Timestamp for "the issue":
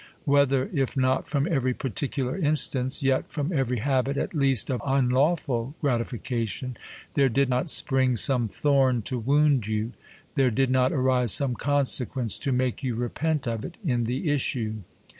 14.05-14.77